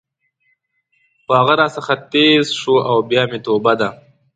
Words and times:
خو 1.23 1.31
هغه 1.39 1.53
راڅخه 1.59 1.95
ټیز 2.11 2.45
شو 2.59 2.73
او 2.89 2.97
بیا 3.09 3.23
مې 3.29 3.39
توبه 3.45 3.73
ده. 3.79 3.89